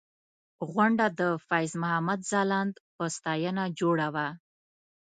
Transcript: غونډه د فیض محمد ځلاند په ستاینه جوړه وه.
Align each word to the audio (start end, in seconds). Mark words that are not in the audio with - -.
غونډه 0.71 1.05
د 1.19 1.21
فیض 1.47 1.71
محمد 1.81 2.19
ځلاند 2.31 2.73
په 2.95 3.03
ستاینه 3.15 3.63
جوړه 3.79 4.07
وه. 4.15 4.27